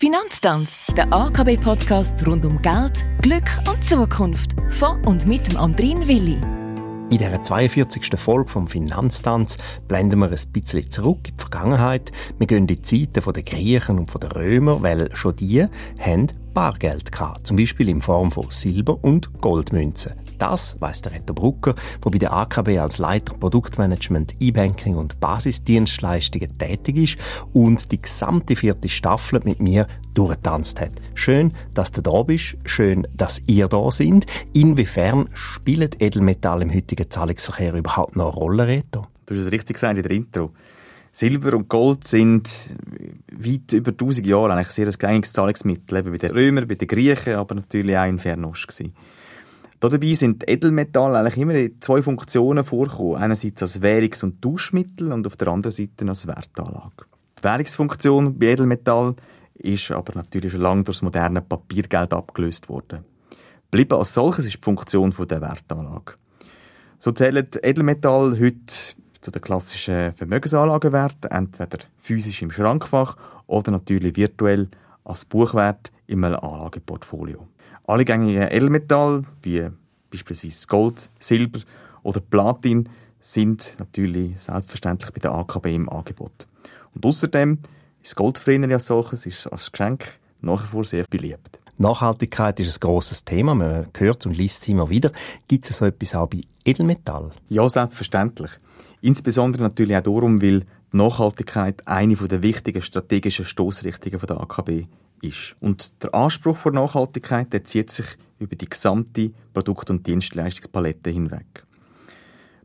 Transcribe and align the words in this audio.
Finanztanz, 0.00 0.86
der 0.96 1.12
AKB-Podcast 1.12 2.24
rund 2.24 2.44
um 2.44 2.62
Geld, 2.62 3.04
Glück 3.20 3.50
und 3.68 3.82
Zukunft. 3.82 4.54
Von 4.70 5.04
und 5.04 5.26
mit 5.26 5.48
dem 5.48 5.56
Andrin 5.56 6.06
Willi. 6.06 6.36
In 7.10 7.18
dieser 7.18 7.42
42. 7.42 8.16
Folge 8.16 8.48
vom 8.48 8.68
Finanztanz 8.68 9.58
blenden 9.88 10.20
wir 10.20 10.30
ein 10.30 10.52
bisschen 10.52 10.88
zurück 10.88 11.26
in 11.26 11.36
die 11.36 11.40
Vergangenheit. 11.40 12.12
Wir 12.38 12.46
gehen 12.46 12.58
in 12.58 12.66
die 12.68 12.80
Zeiten 12.80 13.32
der 13.32 13.42
Griechen 13.42 13.98
und 13.98 14.22
der 14.22 14.36
Römer, 14.36 14.80
weil 14.84 15.10
schon 15.16 15.34
die 15.34 15.66
haben 15.98 16.28
Bargeld 16.54 17.10
gehabt, 17.10 17.48
zum 17.48 17.56
Beispiel 17.56 17.88
in 17.88 18.00
Form 18.00 18.30
von 18.30 18.52
Silber- 18.52 19.02
und 19.02 19.40
Goldmünzen. 19.40 20.12
Das 20.38 20.80
weiss 20.80 21.02
der 21.02 21.12
Reto 21.12 21.34
Brucker, 21.34 21.74
der 22.04 22.10
bei 22.10 22.18
der 22.18 22.32
AKB 22.32 22.78
als 22.78 22.98
Leiter 22.98 23.34
Produktmanagement, 23.34 24.36
E-Banking 24.40 24.96
und 24.96 25.18
Basisdienstleistungen 25.20 26.56
tätig 26.58 26.96
ist 26.96 27.18
und 27.52 27.90
die 27.90 28.00
gesamte 28.00 28.56
vierte 28.56 28.88
Staffel 28.88 29.40
mit 29.44 29.60
mir 29.60 29.86
durchgetanzt 30.14 30.80
hat. 30.80 30.92
Schön, 31.14 31.52
dass 31.74 31.92
du 31.92 32.02
da 32.02 32.22
bist, 32.22 32.56
schön, 32.64 33.06
dass 33.14 33.42
ihr 33.46 33.68
da 33.68 33.90
sind. 33.90 34.26
Inwiefern 34.52 35.28
spielt 35.34 36.00
Edelmetall 36.00 36.62
im 36.62 36.72
heutigen 36.72 37.10
Zahlungsverkehr 37.10 37.74
überhaupt 37.74 38.16
noch 38.16 38.34
eine 38.34 38.34
Rolle, 38.34 38.66
Reto? 38.66 39.06
Du 39.26 39.34
hast 39.34 39.46
es 39.46 39.52
richtig 39.52 39.74
gesagt 39.74 39.96
in 39.96 40.02
der 40.02 40.12
Intro. 40.12 40.52
Silber 41.12 41.54
und 41.54 41.68
Gold 41.68 42.04
sind 42.04 42.70
weit 43.32 43.72
über 43.72 43.90
1000 43.90 44.26
Jahre 44.26 44.54
eigentlich 44.54 44.70
sehr 44.70 44.86
ein 44.86 44.94
gängiges 44.96 45.32
Zahlungsmittel, 45.32 45.98
eben 45.98 46.12
bei 46.12 46.18
den 46.18 46.30
Römern, 46.30 46.68
bei 46.68 46.76
den 46.76 46.86
Griechen, 46.86 47.34
aber 47.34 47.56
natürlich 47.56 47.96
auch 47.96 48.06
in 48.06 48.20
Fernost 48.20 48.68
gewesen. 48.68 48.94
Dabei 49.80 50.14
sind 50.14 50.48
Edelmetalle 50.50 51.18
eigentlich 51.18 51.38
immer 51.38 51.54
in 51.54 51.80
zwei 51.80 52.02
Funktionen 52.02 52.64
vorgekommen. 52.64 53.16
Einerseits 53.16 53.62
als 53.62 53.80
Währungs- 53.80 54.24
und 54.24 54.42
Tauschmittel 54.42 55.12
und 55.12 55.26
auf 55.26 55.36
der 55.36 55.48
anderen 55.48 55.72
Seite 55.72 56.08
als 56.08 56.26
Wertanlage. 56.26 57.04
Die 57.38 57.44
Währungsfunktion 57.44 58.38
bei 58.38 58.46
Edelmetall 58.46 59.14
ist 59.54 59.92
aber 59.92 60.14
natürlich 60.16 60.52
schon 60.52 60.62
lange 60.62 60.82
durch 60.82 60.98
das 60.98 61.02
moderne 61.02 61.42
Papiergeld 61.42 62.12
abgelöst 62.12 62.68
worden. 62.68 63.04
Bleiben 63.70 63.98
als 63.98 64.14
solches 64.14 64.46
ist 64.46 64.56
die 64.56 64.64
Funktion 64.64 65.14
der 65.16 65.40
Wertanlage. 65.40 66.14
So 66.98 67.12
zählen 67.12 67.46
Edelmetall 67.62 68.36
heute 68.40 68.96
zu 69.20 69.30
den 69.30 69.42
klassischen 69.42 70.12
Vermögensanlagenwerten, 70.12 71.30
entweder 71.30 71.78
physisch 71.98 72.42
im 72.42 72.50
Schrankfach 72.50 73.16
oder 73.46 73.70
natürlich 73.70 74.16
virtuell 74.16 74.68
als 75.04 75.24
Buchwert 75.24 75.92
im 76.08 76.24
Anlageportfolio. 76.24 77.46
Alle 77.88 78.04
gängigen 78.04 78.42
Edelmetalle, 78.42 79.22
wie 79.42 79.66
beispielsweise 80.10 80.66
Gold, 80.66 81.08
Silber 81.18 81.60
oder 82.02 82.20
Platin, 82.20 82.86
sind 83.18 83.76
natürlich 83.78 84.38
selbstverständlich 84.38 85.10
bei 85.10 85.20
der 85.20 85.32
AKB 85.32 85.74
im 85.74 85.88
Angebot. 85.88 86.46
Und 86.94 87.06
außerdem 87.06 87.58
ist 88.02 88.14
Goldfrener 88.14 88.74
als 88.74 88.86
solches 88.86 89.24
ist 89.24 89.46
als 89.46 89.72
Geschenk 89.72 90.04
nach 90.42 90.64
wie 90.64 90.66
vor 90.66 90.84
sehr 90.84 91.06
beliebt. 91.08 91.58
Nachhaltigkeit 91.78 92.60
ist 92.60 92.76
ein 92.76 92.86
grosses 92.86 93.24
Thema, 93.24 93.54
man 93.54 93.86
hört 93.96 94.26
und 94.26 94.36
liest 94.36 94.62
es 94.62 94.68
immer 94.68 94.90
wieder. 94.90 95.10
Gibt 95.48 95.70
es 95.70 95.78
so 95.78 95.86
etwas 95.86 96.14
auch 96.14 96.28
bei 96.28 96.42
Edelmetall? 96.66 97.30
Ja, 97.48 97.66
selbstverständlich. 97.70 98.50
Insbesondere 99.00 99.62
natürlich 99.62 99.96
auch 99.96 100.02
darum, 100.02 100.42
weil 100.42 100.66
Nachhaltigkeit 100.92 101.88
eine 101.88 102.16
der 102.16 102.42
wichtigen 102.42 102.82
strategischen 102.82 103.46
Stoßrichtungen 103.46 104.20
der 104.20 104.40
AKB 104.42 104.88
ist. 105.22 105.56
Und 105.60 106.02
der 106.02 106.14
Anspruch 106.14 106.56
vor 106.56 106.72
Nachhaltigkeit 106.72 107.52
der 107.52 107.64
zieht 107.64 107.90
sich 107.90 108.16
über 108.38 108.56
die 108.56 108.68
gesamte 108.68 109.32
Produkt- 109.52 109.90
und 109.90 110.06
Dienstleistungspalette 110.06 111.10
hinweg. 111.10 111.64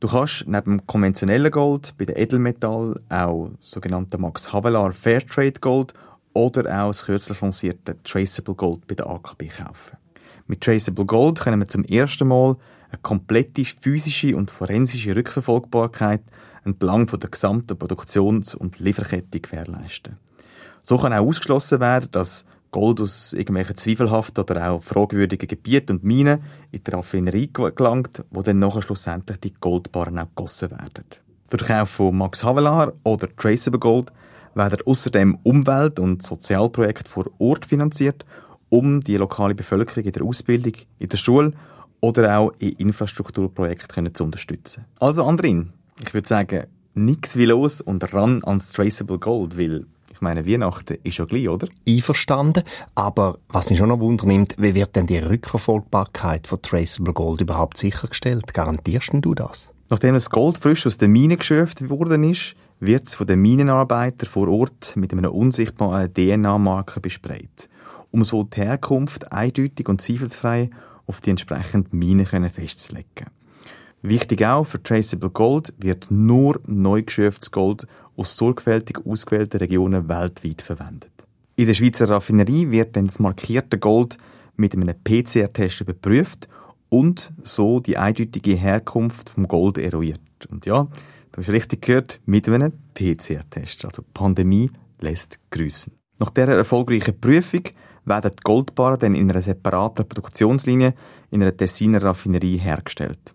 Du 0.00 0.08
kannst 0.08 0.46
neben 0.46 0.86
konventionellem 0.86 1.50
Gold 1.50 1.94
bei 1.98 2.06
den 2.06 2.16
Edelmetall 2.16 3.00
auch 3.10 3.50
sogenannte 3.58 4.16
Max 4.16 4.52
Havelaar 4.52 4.92
Fairtrade 4.92 5.60
Gold 5.60 5.92
oder 6.32 6.62
auch 6.62 6.88
das 6.88 7.04
kürzlich 7.04 7.40
lancierte 7.40 8.02
Traceable 8.02 8.54
Gold 8.54 8.86
bei 8.86 8.94
der 8.94 9.08
AKB 9.08 9.48
kaufen. 9.48 9.98
Mit 10.46 10.62
Traceable 10.62 11.04
Gold 11.04 11.40
können 11.40 11.60
wir 11.60 11.68
zum 11.68 11.84
ersten 11.84 12.28
Mal 12.28 12.56
eine 12.88 13.00
komplette 13.02 13.64
physische 13.64 14.36
und 14.36 14.50
forensische 14.50 15.14
Rückverfolgbarkeit 15.14 16.22
entlang 16.64 17.06
von 17.06 17.20
der 17.20 17.30
gesamten 17.30 17.78
Produktions- 17.78 18.54
und 18.54 18.78
Lieferkette 18.78 19.40
gewährleisten. 19.40 20.16
So 20.82 20.98
kann 20.98 21.12
auch 21.12 21.26
ausgeschlossen 21.26 21.80
werden, 21.80 22.08
dass 22.12 22.44
Gold 22.70 23.00
aus 23.00 23.32
irgendwelchen 23.32 23.76
zweifelhaften 23.76 24.44
oder 24.44 24.70
auch 24.70 24.82
fragwürdigen 24.82 25.48
Gebieten 25.48 25.96
und 25.96 26.04
Minen 26.04 26.40
in 26.70 26.84
die 26.84 26.90
Raffinerie 26.90 27.50
gelangt, 27.52 28.24
wo 28.30 28.42
dann 28.42 28.60
nachher 28.60 28.82
schlussendlich 28.82 29.40
die 29.40 29.54
Goldbarren 29.54 30.18
auch 30.18 30.28
gegossen 30.28 30.70
werden. 30.70 31.04
Durch 31.48 31.62
den 31.62 31.68
Kauf 31.68 31.90
von 31.90 32.16
Max 32.16 32.44
Havelaar 32.44 32.92
oder 33.02 33.28
Traceable 33.36 33.80
Gold 33.80 34.12
werden 34.54 34.78
außerdem 34.86 35.38
Umwelt- 35.42 35.98
und 35.98 36.22
Sozialprojekte 36.22 37.10
vor 37.10 37.26
Ort 37.38 37.66
finanziert, 37.66 38.24
um 38.68 39.00
die 39.00 39.16
lokale 39.16 39.54
Bevölkerung 39.54 40.04
in 40.04 40.12
der 40.12 40.22
Ausbildung, 40.22 40.74
in 40.98 41.08
der 41.08 41.16
Schule 41.16 41.52
oder 42.00 42.38
auch 42.38 42.52
in 42.58 42.70
Infrastrukturprojekten 42.72 44.14
zu 44.14 44.24
unterstützen. 44.24 44.84
Also 45.00 45.24
Andrin, 45.24 45.72
ich 46.02 46.14
würde 46.14 46.28
sagen, 46.28 46.66
nichts 46.94 47.36
wie 47.36 47.46
los 47.46 47.80
und 47.80 48.12
ran 48.14 48.42
ans 48.44 48.72
Traceable 48.72 49.18
Gold, 49.18 49.58
weil 49.58 49.86
ich 50.20 50.22
meine, 50.22 50.46
Weihnachten 50.46 50.98
ist 51.02 51.16
ja 51.16 51.24
gleich, 51.24 51.48
oder? 51.48 51.66
Einverstanden. 51.88 52.62
Aber 52.94 53.38
was 53.48 53.70
mich 53.70 53.78
schon 53.78 53.88
noch 53.88 54.00
wundernimmt, 54.00 54.56
wie 54.58 54.74
wird 54.74 54.94
denn 54.94 55.06
die 55.06 55.16
Rückverfolgbarkeit 55.16 56.46
von 56.46 56.60
Traceable 56.60 57.14
Gold 57.14 57.40
überhaupt 57.40 57.78
sichergestellt? 57.78 58.52
Garantierst 58.52 59.12
du 59.14 59.34
das? 59.34 59.70
Nachdem 59.88 60.12
das 60.12 60.28
Gold 60.28 60.58
frisch 60.58 60.86
aus 60.86 60.98
den 60.98 61.12
Minen 61.12 61.38
geschöpft 61.38 61.88
worden 61.88 62.22
ist, 62.24 62.54
wird 62.80 63.06
es 63.06 63.14
von 63.14 63.28
den 63.28 63.40
Minenarbeitern 63.40 64.28
vor 64.28 64.48
Ort 64.48 64.92
mit 64.94 65.14
einer 65.14 65.32
unsichtbaren 65.32 66.12
DNA-Marke 66.12 67.00
besprayt, 67.00 67.70
um 68.10 68.22
so 68.22 68.44
die 68.44 68.60
Herkunft 68.60 69.32
eindeutig 69.32 69.88
und 69.88 70.02
zweifelsfrei 70.02 70.68
auf 71.06 71.22
die 71.22 71.30
entsprechenden 71.30 71.98
Minen 71.98 72.26
festzulegen. 72.26 73.28
Wichtig 74.02 74.44
auch, 74.46 74.64
für 74.64 74.82
Traceable 74.82 75.30
Gold 75.30 75.74
wird 75.78 76.10
nur 76.10 76.60
neu 76.66 77.02
geschöpftes 77.02 77.50
Gold 77.50 77.86
aus 78.16 78.36
sorgfältig 78.36 79.04
ausgewählten 79.04 79.58
Regionen 79.58 80.08
weltweit 80.08 80.62
verwendet. 80.62 81.10
In 81.56 81.66
der 81.66 81.74
Schweizer 81.74 82.08
Raffinerie 82.08 82.70
wird 82.70 82.96
dann 82.96 83.06
das 83.06 83.18
markierte 83.18 83.78
Gold 83.78 84.16
mit 84.56 84.74
einem 84.74 84.94
PCR-Test 85.04 85.82
überprüft 85.82 86.48
und 86.88 87.32
so 87.42 87.80
die 87.80 87.98
eindeutige 87.98 88.54
Herkunft 88.54 89.30
vom 89.30 89.46
Gold 89.46 89.76
eruiert. 89.76 90.20
Und 90.50 90.64
ja, 90.64 90.84
du 91.32 91.40
hast 91.40 91.50
richtig 91.50 91.82
gehört, 91.82 92.20
mit 92.24 92.48
einem 92.48 92.72
PCR-Test. 92.94 93.84
Also 93.84 94.00
die 94.02 94.08
Pandemie 94.14 94.70
lässt 95.00 95.38
grüßen. 95.50 95.92
Nach 96.18 96.30
dieser 96.30 96.56
erfolgreichen 96.56 97.20
Prüfung 97.20 97.64
werden 98.06 98.32
die 98.34 98.42
Goldbarren 98.42 98.98
dann 98.98 99.14
in 99.14 99.30
einer 99.30 99.42
separaten 99.42 100.08
Produktionslinie 100.08 100.94
in 101.30 101.42
einer 101.42 101.56
Tessiner 101.56 102.02
Raffinerie 102.02 102.56
hergestellt. 102.56 103.34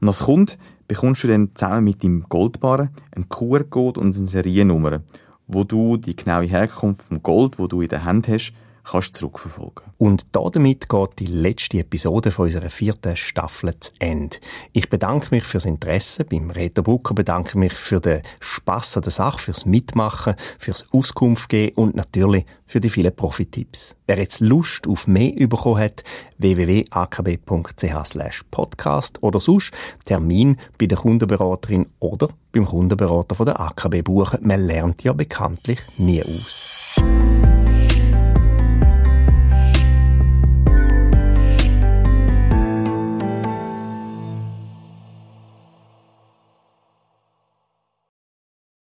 Und 0.00 0.08
als 0.08 0.20
Kunde 0.20 0.54
bekommst 0.88 1.24
du 1.24 1.28
dann 1.28 1.50
zusammen 1.54 1.84
mit 1.84 2.02
deinem 2.02 2.24
Goldbarren 2.28 2.90
einen 3.14 3.28
QR-Code 3.28 4.00
und 4.00 4.16
eine 4.16 4.26
Seriennummer, 4.26 5.00
wo 5.46 5.64
du 5.64 5.96
die 5.96 6.16
genaue 6.16 6.46
Herkunft 6.46 7.02
vom 7.02 7.22
Gold, 7.22 7.58
wo 7.58 7.66
du 7.66 7.80
in 7.80 7.88
der 7.88 8.04
Hand 8.04 8.28
hast, 8.28 8.52
kannst 8.84 9.16
zurückverfolgen. 9.16 9.84
Und 9.98 10.26
damit 10.32 10.88
geht 10.88 11.18
die 11.18 11.26
letzte 11.26 11.78
Episode 11.78 12.30
von 12.30 12.46
unserer 12.46 12.70
vierten 12.70 13.16
Staffel 13.16 13.78
zu 13.80 13.92
Ende. 13.98 14.36
Ich 14.72 14.90
bedanke 14.90 15.28
mich 15.30 15.44
fürs 15.44 15.64
Interesse 15.64 16.24
beim 16.24 16.50
Reto 16.50 16.82
Brucker, 16.82 17.14
bedanke 17.14 17.58
mich 17.58 17.72
für 17.72 18.00
den 18.00 18.22
Spass 18.40 18.96
an 18.96 19.02
der 19.02 19.12
Sache, 19.12 19.38
fürs 19.38 19.64
Mitmachen, 19.64 20.34
fürs 20.58 20.86
Auskunft 20.92 21.48
geben 21.48 21.76
und 21.76 21.96
natürlich 21.96 22.44
für 22.66 22.80
die 22.80 22.90
vielen 22.90 23.14
Profitipps. 23.14 23.96
Wer 24.06 24.18
jetzt 24.18 24.40
Lust 24.40 24.86
auf 24.86 25.06
mehr 25.06 25.32
bekommen 25.46 25.78
hat, 25.78 26.04
www.akb.ch 26.38 28.50
podcast 28.50 29.22
oder 29.22 29.40
sonst 29.40 29.72
Termin 30.04 30.58
bei 30.78 30.86
der 30.86 30.98
Kundenberaterin 30.98 31.86
oder 32.00 32.28
beim 32.52 32.66
Kundenberater 32.66 33.34
von 33.34 33.46
der 33.46 33.60
AKB 33.60 34.02
buchen. 34.02 34.40
Man 34.42 34.66
lernt 34.66 35.02
ja 35.04 35.12
bekanntlich 35.12 35.80
nie 35.96 36.22
aus. 36.22 36.74